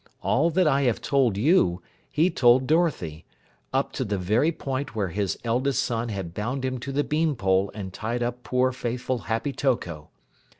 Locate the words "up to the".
3.71-4.17